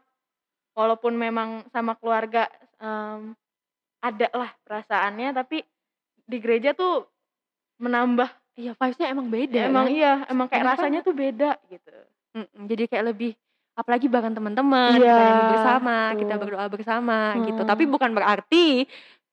walaupun 0.73 1.13
memang 1.17 1.65
sama 1.73 1.97
keluarga 1.97 2.45
em, 2.77 3.33
ada 4.01 4.27
lah 4.33 4.51
perasaannya 4.65 5.29
tapi 5.33 5.65
di 6.27 6.37
gereja 6.37 6.73
tuh 6.77 7.05
menambah 7.81 8.29
iya 8.57 8.73
vibes-nya 8.77 9.07
emang 9.13 9.27
beda 9.29 9.61
emang 9.69 9.85
kan? 9.85 9.93
iya 9.93 10.13
emang 10.29 10.47
kayak 10.49 10.61
Enak 10.65 10.73
rasanya 10.77 10.99
tuh 11.05 11.15
beda 11.17 11.49
gitu. 11.69 11.93
Mm-mm, 12.37 12.63
jadi 12.69 12.83
kayak 12.89 13.05
lebih 13.13 13.31
apalagi 13.77 14.07
bareng 14.09 14.33
teman-teman 14.33 14.97
kita 14.97 15.05
Iya, 15.05 15.13
nyanyi 15.29 15.43
bersama 15.53 15.95
kita 16.17 16.33
betul. 16.33 16.41
berdoa 16.49 16.65
bersama 16.69 17.17
gitu 17.45 17.61
Hmm. 17.61 17.69
tapi 17.69 17.83
bukan 17.85 18.11
berarti 18.17 18.65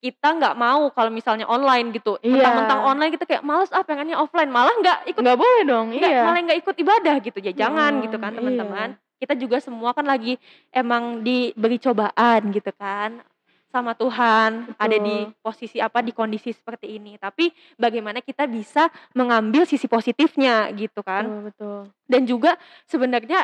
kita 0.05 0.37
nggak 0.37 0.53
mau 0.53 0.93
kalau 0.93 1.09
misalnya 1.09 1.49
online 1.49 1.89
gitu 1.89 2.21
Iya. 2.21 2.29
mentang-mentang 2.29 2.79
online 2.85 3.11
kita 3.11 3.25
kayak 3.25 3.41
males 3.41 3.73
ah 3.73 3.81
pengennya 3.81 4.13
offline 4.15 4.53
malah 4.53 4.69
nggak 4.77 4.99
ikut 5.09 5.21
Nggak 5.25 5.39
boleh 5.39 5.61
dong, 5.65 5.85
nggak 5.91 6.05
iya. 6.07 6.21
malah 6.21 6.41
nggak 6.45 6.59
ikut 6.61 6.75
ibadah 6.77 7.15
gitu 7.19 7.37
ya 7.41 7.51
jangan 7.51 7.91
Hmm, 7.91 8.03
gitu 8.05 8.17
kan 8.17 8.29
iya. 8.29 8.37
teman-teman 8.37 8.89
kita 9.15 9.33
juga 9.33 9.57
semua 9.57 9.97
kan 9.97 10.05
lagi 10.05 10.37
emang 10.69 11.25
diberi 11.25 11.81
cobaan 11.81 12.53
gitu 12.53 12.69
kan 12.69 13.17
sama 13.65 13.91
Tuhan 13.91 14.77
ada 14.77 14.97
di 14.97 15.25
Betul. 15.25 15.41
posisi 15.41 15.77
apa 15.79 15.99
di 15.99 16.13
kondisi 16.13 16.53
seperti 16.53 16.95
ini 16.95 17.17
tapi 17.17 17.49
bagaimana 17.75 18.21
kita 18.21 18.45
bisa 18.45 18.87
mengambil 19.11 19.65
sisi 19.65 19.89
positifnya 19.89 20.69
gitu 20.71 21.01
kan 21.01 21.25
Betul, 21.25 21.41
betul. 21.49 21.79
dan 22.05 22.21
juga 22.23 22.51
sebenarnya 22.85 23.43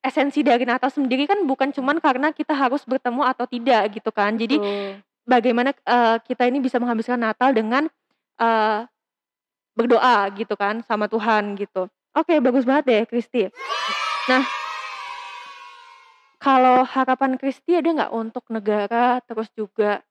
esensi 0.00 0.44
dari 0.44 0.64
Natal 0.64 0.90
sendiri 0.90 1.24
kan 1.24 1.40
bukan 1.42 1.70
cuman 1.70 1.96
karena 1.96 2.28
kita 2.28 2.52
harus 2.52 2.84
bertemu 2.84 3.24
atau 3.24 3.46
tidak 3.46 3.88
gitu 3.90 4.10
kan 4.10 4.34
jadi 4.34 4.58
Betul. 4.58 5.00
Bagaimana 5.24 5.72
eh, 5.72 6.16
kita 6.22 6.46
ini 6.48 6.60
bisa 6.60 6.76
menghabiskan 6.78 7.20
Natal 7.20 7.52
dengan 7.52 7.88
eh, 8.38 8.80
berdoa 9.74 10.30
gitu 10.38 10.54
kan 10.54 10.80
sama 10.86 11.10
Tuhan 11.10 11.58
gitu. 11.58 11.90
Oke, 12.14 12.38
bagus 12.38 12.62
banget 12.62 12.84
deh 12.86 13.02
Kristi. 13.10 13.50
Nah, 14.30 14.46
kalau 16.38 16.86
harapan 16.86 17.34
Kristi 17.34 17.74
ada 17.74 17.90
nggak 17.90 18.12
untuk 18.14 18.44
negara 18.52 19.18
terus 19.26 19.50
juga 19.56 20.04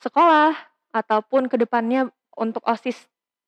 sekolah 0.00 0.56
ataupun 0.94 1.50
ke 1.52 1.60
depannya 1.60 2.08
untuk 2.38 2.64
OSIS 2.64 2.96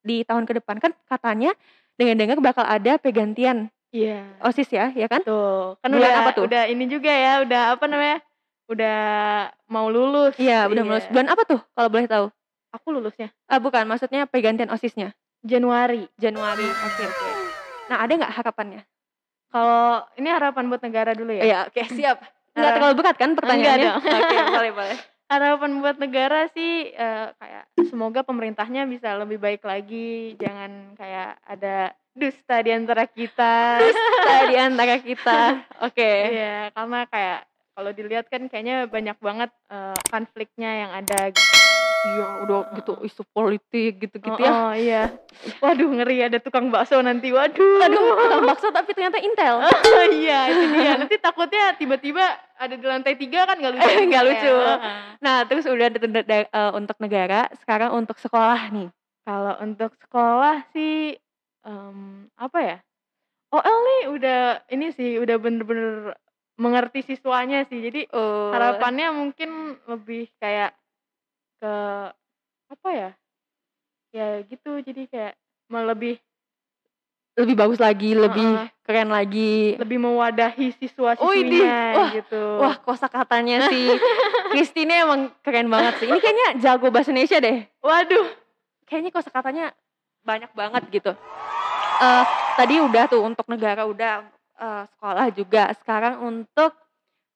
di 0.05 0.27
tahun 0.27 0.45
ke 0.45 0.61
depan 0.61 0.77
kan 0.83 0.93
katanya 1.09 1.55
dengar-dengar 1.97 2.37
bakal 2.43 2.65
ada 2.67 2.99
pergantian 3.01 3.71
Iya. 3.91 4.23
OSIS 4.39 4.71
ya, 4.71 4.95
ya 4.95 5.11
kan? 5.11 5.19
Tuh, 5.27 5.75
kan 5.83 5.91
Bulan 5.91 5.99
udah 5.99 6.13
apa 6.23 6.31
tuh? 6.31 6.45
udah 6.47 6.63
ini 6.71 6.87
juga 6.87 7.11
ya, 7.11 7.43
udah 7.43 7.75
apa 7.75 7.85
namanya? 7.91 8.23
Udah 8.71 9.03
mau 9.67 9.91
lulus. 9.91 10.39
Iya, 10.39 10.71
udah 10.71 10.83
mulai 10.87 11.03
bulan 11.11 11.27
apa 11.27 11.43
tuh 11.43 11.59
kalau 11.75 11.91
boleh 11.91 12.07
tahu? 12.07 12.27
Aku 12.71 12.95
lulusnya 12.95 13.35
Ah, 13.51 13.59
bukan, 13.59 13.83
maksudnya 13.83 14.31
pergantian 14.31 14.71
OSISnya. 14.71 15.11
Januari. 15.43 16.07
Januari. 16.15 16.71
Oke, 16.87 17.11
oke. 17.11 17.31
Nah, 17.91 17.99
ada 17.99 18.15
nggak 18.15 18.31
harapannya? 18.31 18.87
Kalau 19.51 20.07
ini 20.15 20.31
harapan 20.31 20.71
buat 20.71 20.79
negara 20.79 21.11
dulu 21.11 21.35
ya. 21.35 21.43
Iya, 21.43 21.59
oke, 21.67 21.83
siap. 21.91 22.23
Nggak 22.55 22.71
Eh, 22.71 22.75
terlalu 22.79 22.95
berat 22.99 23.17
kan 23.19 23.31
pertanyaannya? 23.35 23.91
enggak 23.91 24.07
dong. 24.07 24.23
Oke, 24.23 24.37
boleh, 24.59 24.73
boleh. 24.75 24.97
Harapan 25.27 25.71
buat 25.79 25.97
negara 25.99 26.41
sih 26.51 26.73
eh, 26.91 27.27
kayak 27.35 27.65
semoga 27.87 28.23
pemerintahnya 28.23 28.87
bisa 28.87 29.15
lebih 29.15 29.39
baik 29.39 29.63
lagi, 29.63 30.35
jangan 30.39 30.95
kayak 30.95 31.39
ada 31.43 31.91
dusta 32.11 32.63
di 32.63 32.71
antara 32.71 33.07
kita. 33.07 33.55
Dusta 33.83 34.35
di 34.47 34.57
antara 34.57 34.95
kita. 34.99 35.39
Oke. 35.83 36.11
Iya, 36.35 36.71
karena 36.71 37.01
kayak 37.07 37.39
kalau 37.73 37.91
dilihat 37.91 38.27
kan 38.27 38.47
kayaknya 38.47 38.87
banyak 38.87 39.17
banget 39.19 39.51
eh, 39.69 39.97
konfliknya 40.09 40.71
yang 40.79 40.91
ada 40.93 41.31
gitu. 41.31 41.59
Iya, 42.01 42.27
udah 42.49 42.61
gitu 42.81 42.97
isu 43.05 43.29
politik 43.29 44.01
gitu-gitu 44.01 44.33
Oh, 44.33 44.41
ya. 44.41 44.49
oh, 44.49 44.73
iya. 44.73 45.03
Waduh, 45.61 46.01
ngeri 46.01 46.25
ada 46.25 46.41
tukang 46.41 46.73
bakso 46.73 46.97
nanti. 46.97 47.29
Waduh. 47.29 47.85
Aduh, 47.85 48.17
tukang 48.17 48.45
bakso 48.49 48.73
tapi 48.73 48.97
ternyata 48.97 49.21
Intel. 49.21 49.61
Oh, 49.91 50.07
iya, 50.09 50.49
itu 50.49 50.65
dia. 50.81 50.97
Nanti 50.97 51.21
takutnya 51.21 51.77
tiba-tiba 51.77 52.25
ada 52.57 52.73
di 52.73 52.87
lantai 52.89 53.21
tiga 53.21 53.45
kan 53.45 53.61
nggak 53.61 53.73
lucu. 53.77 53.85
Nggak 54.09 54.25
lucu. 54.25 54.49
ya. 54.49 54.75
Heeh. 54.81 54.97
Nah, 55.21 55.37
terus 55.45 55.69
udah 55.69 55.87
ada 55.93 56.01
eh, 56.49 56.73
untuk 56.73 56.97
negara, 57.05 57.53
sekarang 57.61 57.93
untuk 57.93 58.17
sekolah 58.17 58.73
nih. 58.73 58.89
Kalau 59.21 59.55
untuk 59.61 59.93
sekolah 60.01 60.65
sih 60.73 61.21
em, 61.69 61.99
apa 62.33 62.59
ya? 62.65 62.77
OL 63.53 63.77
nih 63.85 64.01
udah 64.09 64.41
ini 64.73 64.89
sih 64.97 65.21
udah 65.21 65.37
bener-bener 65.37 66.17
mengerti 66.61 67.01
siswanya 67.01 67.65
sih. 67.65 67.81
Jadi 67.81 68.05
Oh. 68.13 68.53
harapannya 68.53 69.09
mungkin 69.17 69.81
lebih 69.89 70.29
kayak 70.37 70.77
ke 71.57 71.75
apa 72.69 72.89
ya? 72.93 73.11
Ya 74.13 74.45
gitu. 74.45 74.77
Jadi 74.85 75.09
kayak 75.09 75.35
mau 75.73 75.81
lebih 75.83 76.21
lebih 77.41 77.57
bagus 77.57 77.81
lagi, 77.81 78.13
lebih 78.13 78.45
Heeh. 78.45 78.69
keren 78.85 79.09
lagi. 79.09 79.81
Lebih 79.81 79.97
mewadahi 79.97 80.77
Widih, 80.77 80.77
siswa-siswinya 80.77 81.79
wah, 81.97 82.11
gitu. 82.13 82.43
Wah, 82.61 82.75
kosakatanya 82.85 83.73
si 83.73 83.89
Kristi 84.53 84.83
ini 84.85 84.95
emang 85.01 85.33
keren 85.41 85.73
banget 85.73 86.05
sih. 86.05 86.09
Ini 86.11 86.21
kayaknya 86.21 86.49
jago 86.61 86.93
bahasa 86.93 87.09
Indonesia 87.15 87.41
deh. 87.41 87.65
Waduh. 87.81 88.29
Kayaknya 88.85 89.11
kosakatanya 89.15 89.67
banyak 90.21 90.51
banget 90.53 90.83
gitu. 90.93 91.13
Eh 92.01 92.25
tadi 92.59 92.75
udah 92.83 93.05
tuh 93.09 93.25
untuk 93.25 93.47
negara 93.49 93.89
udah 93.89 94.27
eh, 94.61 94.85
sekolah 94.87 95.27
juga. 95.33 95.73
Sekarang 95.75 96.21
untuk 96.21 96.77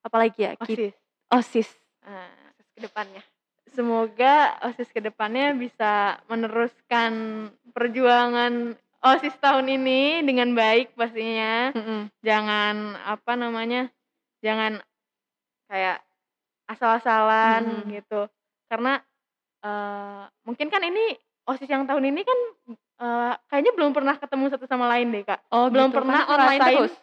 apa 0.05 0.17
lagi 0.17 0.45
ya? 0.45 0.53
OSIS. 0.61 0.93
OSIS 1.33 1.69
Nah, 2.05 2.29
ke 2.77 2.85
depannya. 2.85 3.23
semoga 3.75 4.55
OSIS 4.63 4.93
ke 4.93 5.01
depannya 5.01 5.51
bisa 5.51 6.21
meneruskan 6.29 7.13
perjuangan 7.75 8.77
OSIS 9.03 9.35
tahun 9.37 9.67
ini 9.67 10.23
dengan 10.23 10.53
baik 10.53 10.95
pastinya. 10.95 11.75
Mm-mm. 11.75 12.07
Jangan 12.23 12.95
apa 13.03 13.33
namanya? 13.35 13.89
Jangan 14.41 14.79
kayak 15.67 16.05
asal-asalan 16.67 17.63
Mhm. 17.85 17.99
gitu. 17.99 18.21
Karena 18.69 19.01
eh, 19.65 20.23
mungkin 20.45 20.69
kan 20.69 20.85
ini 20.85 21.17
OSIS 21.45 21.67
yang 21.67 21.89
tahun 21.89 22.05
ini 22.05 22.21
kan 22.21 22.39
eh, 23.01 23.33
kayaknya 23.49 23.73
belum 23.75 23.91
pernah 23.91 24.15
ketemu 24.15 24.53
satu 24.53 24.69
sama 24.69 24.87
lain 24.87 25.09
deh, 25.11 25.25
Kak. 25.25 25.41
Oh, 25.51 25.67
Belum 25.67 25.89
gitu. 25.89 25.99
pernah 25.99 26.21
Karena 26.23 26.33
online 26.37 26.61
ngerasain 26.61 26.77
terus. 26.79 26.95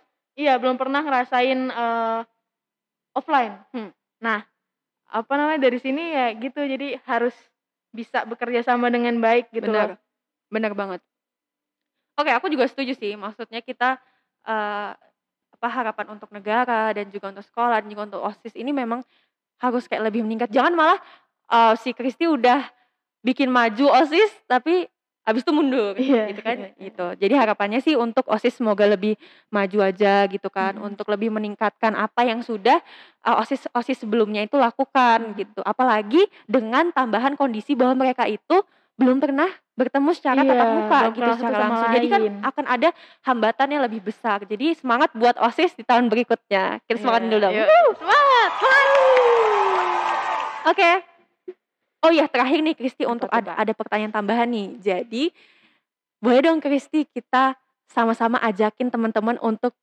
Iya, 0.41 0.57
belum 0.57 0.74
pernah 0.81 1.05
ngerasain 1.05 1.60
eh, 1.69 2.19
offline. 3.13 3.62
Hmm. 3.69 3.93
Nah, 4.17 4.41
apa 5.05 5.33
namanya 5.38 5.69
dari 5.69 5.77
sini 5.77 6.01
ya 6.01 6.33
gitu. 6.33 6.65
Jadi 6.65 6.98
harus 7.05 7.36
bisa 7.93 8.25
bekerja 8.25 8.65
sama 8.65 8.89
dengan 8.89 9.21
baik 9.21 9.53
gitu 9.53 9.69
Benar. 9.69 9.93
loh. 9.93 10.00
Benar 10.50 10.74
banget. 10.74 11.01
Oke, 12.17 12.33
aku 12.33 12.50
juga 12.50 12.65
setuju 12.65 12.98
sih. 12.98 13.13
Maksudnya 13.13 13.62
kita 13.62 14.01
eh, 14.50 14.91
apa 15.62 15.67
harapan 15.69 16.17
untuk 16.17 16.33
negara 16.33 16.89
dan 16.89 17.05
juga 17.13 17.29
untuk 17.29 17.45
sekolah 17.45 17.86
dan 17.86 17.88
juga 17.93 18.03
untuk 18.10 18.21
OSIS 18.25 18.57
ini 18.57 18.74
memang 18.74 19.05
harus 19.62 19.86
kayak 19.86 20.10
lebih 20.10 20.25
meningkat. 20.25 20.50
Jangan 20.50 20.74
malah 20.74 20.98
eh, 21.53 21.74
si 21.77 21.93
Kristi 21.93 22.25
udah 22.25 22.65
bikin 23.21 23.53
maju 23.53 23.93
OSIS 23.93 24.33
tapi 24.50 24.89
habis 25.21 25.41
itu 25.41 25.51
mundur 25.51 25.93
Iya, 26.01 26.29
gitu 26.29 26.41
kan 26.41 26.57
iya. 26.57 26.69
gitu. 26.79 27.05
Jadi 27.15 27.33
harapannya 27.33 27.79
sih 27.79 27.93
untuk 27.93 28.25
OSIS 28.25 28.57
semoga 28.57 28.85
lebih 28.85 29.15
maju 29.47 29.77
aja 29.81 30.25
gitu 30.25 30.49
kan 30.49 30.75
Mhm. 30.75 30.87
untuk 30.87 31.07
lebih 31.07 31.29
meningkatkan 31.29 31.93
apa 31.93 32.23
yang 32.23 32.41
sudah 32.41 32.81
uh, 33.21 33.37
OSIS 33.37 33.69
OSIS 33.71 34.01
sebelumnya 34.01 34.41
itu 34.41 34.55
lakukan 34.55 35.31
Mhm. 35.31 35.37
gitu. 35.37 35.61
Apalagi 35.61 36.21
dengan 36.45 36.89
tambahan 36.89 37.33
kondisi 37.33 37.73
bahwa 37.73 38.01
mereka 38.01 38.25
itu 38.25 38.61
belum 38.97 39.17
pernah 39.17 39.49
bertemu 39.73 40.13
secara 40.13 40.41
tatap 40.41 40.61
Iya, 40.61 40.75
muka 40.75 40.99
gitu 41.11 41.31
secara 41.35 41.57
langsung. 41.59 41.89
Jadi 41.89 42.07
kan 42.07 42.21
lain. 42.21 42.35
akan 42.43 42.65
ada 42.67 42.89
hambatan 43.21 43.67
yang 43.71 43.81
lebih 43.81 44.01
besar. 44.03 44.43
Jadi 44.43 44.77
semangat 44.77 45.09
buat 45.11 45.33
OSIS 45.37 45.73
di 45.73 45.81
tahun 45.81 46.05
berikutnya. 46.05 46.85
Kita 46.85 46.97
semangat 46.99 47.21
Iya, 47.25 47.29
dulu 47.29 47.39
dong. 47.39 47.53
semangat. 47.97 48.51
Oke. 50.69 51.11
Oh 52.01 52.10
iya 52.10 52.25
terakhir 52.25 52.65
nih 52.65 52.74
Kristi 52.74 53.05
untuk 53.05 53.29
ada, 53.29 53.53
ada 53.53 53.74
pertanyaan 53.77 54.10
tambahan 54.10 54.50
nih. 54.50 54.67
Jadi 54.81 55.24
boleh 56.17 56.39
dong 56.41 56.58
Kristi 56.58 57.05
kita 57.05 57.53
sama-sama 57.89 58.41
ajakin 58.41 58.89
teman-teman 58.89 59.38
untuk 59.41 59.77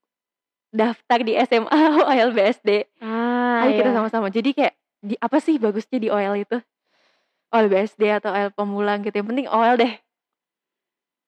daftar 0.75 1.23
di 1.23 1.39
SMA 1.47 1.81
OL 2.11 2.31
BSD. 2.35 2.87
Ah, 3.01 3.67
Ayo 3.67 3.79
kita 3.79 3.91
iya. 3.93 3.97
sama-sama. 3.97 4.29
Jadi 4.35 4.51
kayak 4.53 4.75
di 4.99 5.15
apa 5.23 5.39
sih 5.39 5.63
bagusnya 5.63 5.99
di 6.03 6.09
OL 6.11 6.35
itu? 6.43 6.59
OL 7.55 7.67
BSD 7.71 8.03
atau 8.19 8.35
OL 8.35 8.51
pemula 8.51 8.99
gitu. 9.01 9.15
Yang 9.15 9.29
penting 9.31 9.49
OL 9.49 9.77
deh. 9.79 9.95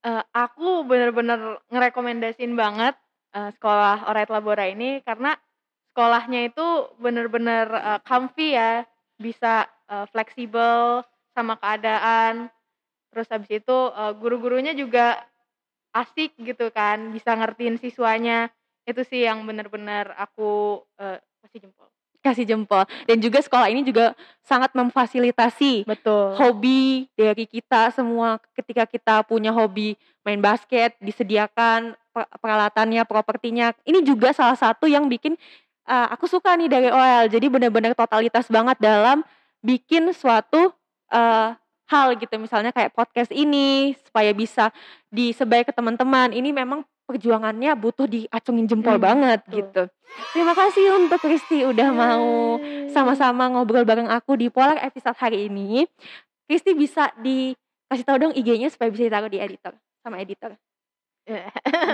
Eh, 0.00 0.23
aku 0.32 0.88
bener-bener 0.88 1.61
ngerekomendasiin 1.68 2.56
banget 2.56 2.97
eh, 3.37 3.50
sekolah 3.54 4.09
Orait 4.09 4.32
Labora 4.32 4.64
ini 4.66 5.04
karena 5.04 5.37
sekolahnya 5.92 6.49
itu 6.49 6.66
bener-bener 6.97 7.68
eh, 7.68 8.00
comfy 8.09 8.56
ya, 8.56 8.88
bisa 9.20 9.68
eh, 9.90 10.06
fleksibel 10.14 11.02
sama 11.35 11.59
keadaan. 11.59 12.49
Terus 13.10 13.26
habis 13.28 13.50
itu 13.50 13.78
eh, 13.91 14.12
guru-gurunya 14.14 14.73
juga 14.73 15.19
asik 15.91 16.38
gitu 16.38 16.71
kan, 16.71 17.10
bisa 17.10 17.34
ngertiin 17.34 17.76
siswanya. 17.82 18.49
Itu 18.86 19.02
sih 19.02 19.26
yang 19.26 19.43
bener-bener 19.43 20.14
aku 20.14 20.82
eh, 21.02 21.19
kasih 21.43 21.67
jempol. 21.67 21.88
Kasih 22.21 22.45
jempol. 22.45 22.84
Dan 23.08 23.17
juga 23.19 23.41
sekolah 23.41 23.73
ini 23.73 23.80
juga 23.80 24.12
sangat 24.45 24.76
memfasilitasi 24.76 25.88
Betul. 25.88 26.36
hobi 26.36 27.08
dari 27.17 27.49
kita 27.49 27.91
semua 27.97 28.36
ketika 28.52 28.84
kita 28.84 29.25
punya 29.25 29.50
hobi 29.50 29.97
main 30.21 30.38
basket 30.38 30.95
disediakan 31.00 31.97
per- 32.12 32.30
peralatannya 32.38 33.02
propertinya 33.08 33.73
ini 33.88 34.04
juga 34.04 34.36
salah 34.36 34.58
satu 34.58 34.84
yang 34.84 35.08
bikin 35.08 35.38
uh, 35.88 36.12
aku 36.12 36.28
suka 36.28 36.52
nih 36.58 36.69
dari 36.69 36.88
OL 36.93 37.30
jadi 37.30 37.47
benar-benar 37.49 37.97
totalitas 37.97 38.50
banget 38.52 38.76
dalam 38.82 39.25
bikin 39.60 40.10
suatu 40.10 40.73
uh, 41.08 41.52
hal 41.86 42.08
gitu 42.16 42.32
misalnya 42.36 42.70
kayak 42.70 42.90
podcast 42.90 43.28
ini 43.28 43.92
supaya 44.00 44.30
bisa 44.30 44.70
disebar 45.08 45.62
ke 45.62 45.70
teman-teman 45.70 46.30
ini 46.30 46.50
memang 46.50 46.80
perjuangannya 47.04 47.75
butuh 47.75 48.06
diacungin 48.06 48.64
jempol 48.64 48.94
Hmm, 48.94 49.02
banget 49.02 49.40
betul. 49.44 49.56
gitu 49.58 49.82
terima 50.30 50.54
kasih 50.54 50.94
untuk 50.96 51.18
Kristi 51.18 51.62
udah 51.62 51.90
mau 51.90 52.58
sama-sama 52.88 53.46
ngobrol 53.46 53.82
bareng 53.82 54.06
aku 54.06 54.34
di 54.34 54.46
Polar 54.46 54.78
episode 54.80 55.14
hari 55.14 55.46
ini. 55.46 55.86
Kristi 56.46 56.75
bisa 56.75 57.14
dikasih 57.14 58.02
tahu 58.02 58.16
dong 58.18 58.34
IG-nya 58.34 58.66
supaya 58.66 58.90
bisa 58.90 59.06
ditaruh 59.06 59.30
di 59.30 59.38
editor 59.38 59.70
sama 60.02 60.18
editor. 60.18 60.58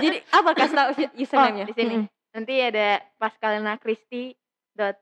Jadi 0.01 0.17
apa 0.33 0.49
kasih 0.53 0.73
tahu 0.73 0.87
user- 0.97 1.13
username-nya? 1.13 1.63
Oh, 1.65 1.69
di 1.69 1.75
sini. 1.77 1.95
Mm-mm. 2.01 2.09
Nanti 2.33 2.53
ada 2.57 2.87
pascalina.christy.s. 3.17 4.97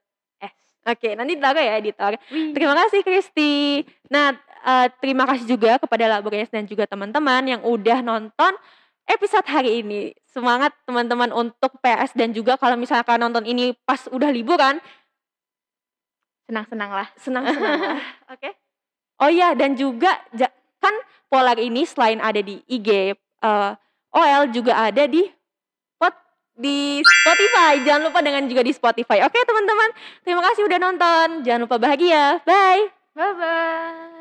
Oke, 0.86 1.18
nanti 1.18 1.34
ditaruh 1.34 1.62
ya 1.66 1.82
editor. 1.82 2.14
Wih. 2.30 2.54
Terima 2.54 2.78
kasih 2.78 3.02
Kristi. 3.02 3.82
Nah, 4.14 4.38
eh, 4.62 4.88
terima 5.02 5.26
kasih 5.26 5.50
juga 5.50 5.82
kepada 5.82 6.06
Laborenes 6.06 6.54
dan 6.54 6.70
juga 6.70 6.86
teman-teman 6.86 7.42
yang 7.42 7.62
udah 7.66 8.06
nonton 8.06 8.54
episode 9.10 9.46
hari 9.50 9.82
ini. 9.82 10.14
Semangat 10.30 10.78
teman-teman 10.86 11.34
untuk 11.34 11.74
PS 11.82 12.14
dan 12.14 12.38
juga 12.38 12.54
kalau 12.62 12.78
misalkan 12.78 13.18
nonton 13.18 13.50
ini 13.50 13.74
pas 13.86 14.06
udah 14.14 14.30
liburan, 14.30 14.78
Senang-senang 16.46 16.92
lah. 16.94 17.08
senang-senang 17.18 17.82
lah. 17.82 18.02
Oke. 18.38 18.54
Oh 19.18 19.32
iya 19.32 19.58
dan 19.58 19.74
juga 19.74 20.22
kan 20.78 20.94
Polar 21.26 21.58
ini 21.58 21.82
selain 21.90 22.22
ada 22.22 22.38
di 22.38 22.62
IG 22.70 23.18
eh, 23.18 23.72
OL 24.14 24.44
juga 24.54 24.78
ada 24.78 25.10
di 25.10 25.26
di 26.56 27.04
Spotify. 27.04 27.84
Jangan 27.84 28.02
lupa 28.10 28.20
dengan 28.24 28.44
juga 28.48 28.64
di 28.64 28.72
Spotify. 28.72 29.24
Oke 29.28 29.40
teman-teman, 29.44 29.90
terima 30.24 30.42
kasih 30.52 30.64
udah 30.68 30.80
nonton. 30.80 31.28
Jangan 31.44 31.62
lupa 31.68 31.78
bahagia. 31.78 32.40
Bye. 32.48 32.92
Bye-bye. 33.16 34.15